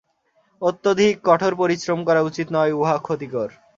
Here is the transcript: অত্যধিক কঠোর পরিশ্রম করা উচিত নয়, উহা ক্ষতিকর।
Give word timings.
অত্যধিক 0.61 1.13
কঠোর 1.23 1.53
পরিশ্রম 1.55 1.99
করা 2.07 2.21
উচিত 2.21 2.47
নয়, 2.51 2.73
উহা 2.73 2.97
ক্ষতিকর। 2.97 3.49